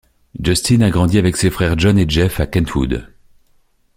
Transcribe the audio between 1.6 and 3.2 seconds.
John et Jeff à Kentwood.